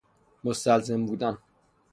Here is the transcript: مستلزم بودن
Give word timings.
مستلزم 0.43 1.05
بودن 1.05 1.37